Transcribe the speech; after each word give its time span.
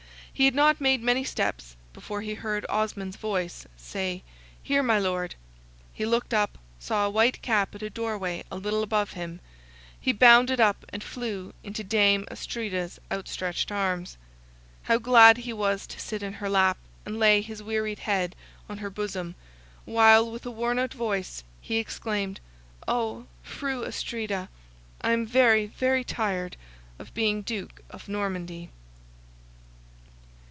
He 0.33 0.45
had 0.45 0.55
not 0.55 0.81
made 0.81 1.03
many 1.03 1.23
steps 1.23 1.75
before 1.93 2.21
he 2.21 2.33
heard 2.33 2.65
Osmond's 2.67 3.15
voice 3.17 3.67
say, 3.77 4.23
"Here, 4.63 4.81
my 4.81 4.97
Lord;" 4.97 5.35
he 5.93 6.03
looked 6.03 6.33
up, 6.33 6.57
saw 6.79 7.05
a 7.05 7.11
white 7.11 7.43
cap 7.43 7.75
at 7.75 7.83
a 7.83 7.91
doorway 7.91 8.43
a 8.49 8.57
little 8.57 8.81
above 8.81 9.11
him, 9.11 9.39
he 9.99 10.11
bounded 10.11 10.59
up 10.59 10.83
and 10.89 11.03
flew 11.03 11.53
into 11.63 11.83
Dame 11.83 12.25
Astrida's 12.31 12.99
outstretched 13.11 13.71
arms. 13.71 14.17
How 14.83 14.97
glad 14.97 15.37
he 15.37 15.53
was 15.53 15.85
to 15.85 15.99
sit 15.99 16.23
in 16.23 16.33
her 16.33 16.49
lap, 16.49 16.79
and 17.05 17.19
lay 17.19 17.41
his 17.41 17.61
wearied 17.61 17.99
head 17.99 18.35
on 18.67 18.79
her 18.79 18.89
bosom, 18.89 19.35
while, 19.85 20.31
with 20.31 20.43
a 20.47 20.49
worn 20.49 20.79
out 20.79 20.93
voice, 20.95 21.43
he 21.61 21.77
exclaimed, 21.77 22.39
"Oh, 22.87 23.27
Fru 23.43 23.85
Astrida! 23.85 24.49
I 25.01 25.11
am 25.11 25.23
very, 25.23 25.67
very 25.67 26.03
tired 26.03 26.57
of 26.97 27.13
being 27.13 27.43
Duke 27.43 27.81
of 27.91 28.09
Normandy!" 28.09 28.71